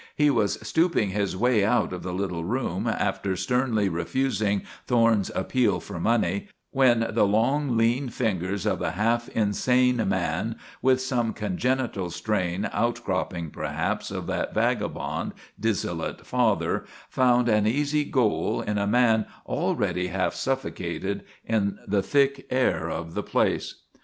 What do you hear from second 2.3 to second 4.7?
room after sternly refusing